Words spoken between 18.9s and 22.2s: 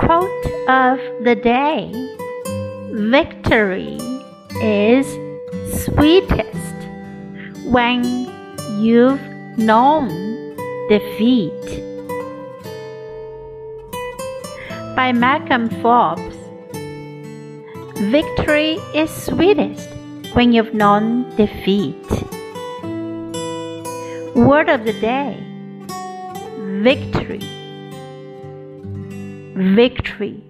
is sweetest when you've known defeat.